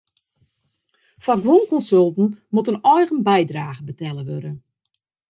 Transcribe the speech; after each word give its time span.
Foar 1.23 1.39
guon 1.43 1.65
konsulten 1.73 2.27
moat 2.53 2.69
in 2.71 2.83
eigen 2.93 3.19
bydrage 3.29 3.83
betelle 3.89 4.23
wurde. 4.29 4.51